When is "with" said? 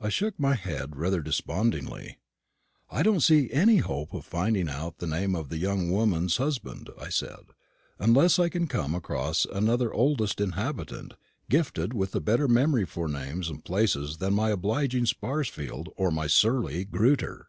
11.94-12.12